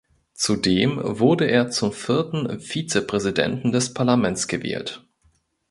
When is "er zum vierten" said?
1.45-2.59